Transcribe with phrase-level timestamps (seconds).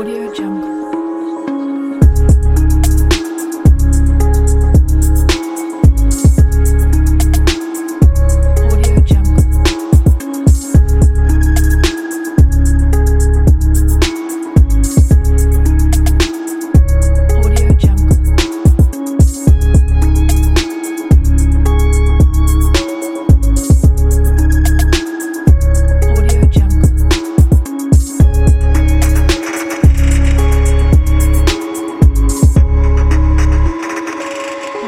[0.00, 0.79] Audio Jungle.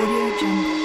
[0.04, 0.81] yeah